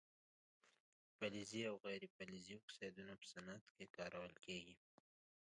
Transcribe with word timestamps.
فلزي 1.17 1.61
او 1.71 1.75
غیر 1.85 2.03
فلزي 2.15 2.53
اکسایدونه 2.61 3.13
په 3.19 3.25
صنعت 3.33 3.65
کې 3.75 3.85
کارول 3.97 4.31
کیږي. 4.45 4.75